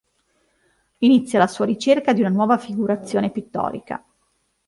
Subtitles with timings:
[0.99, 4.03] Inizia la sua ricerca di una nuova figurazione pittorica.